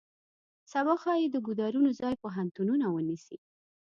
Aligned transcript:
سبا 0.71 0.93
ښایي 1.01 1.27
د 1.31 1.35
ګودرونو 1.47 1.89
ځای 1.99 2.13
پوهنتونونه 2.23 2.85
ونیسي. 2.89 3.37